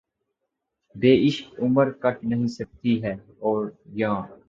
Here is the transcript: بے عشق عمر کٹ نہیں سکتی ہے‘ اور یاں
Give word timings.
بے 0.95 1.11
عشق 1.27 1.59
عمر 1.59 1.87
کٹ 2.01 2.23
نہیں 2.23 2.47
سکتی 2.49 2.93
ہے‘ 3.03 3.13
اور 3.39 3.59
یاں 3.93 4.19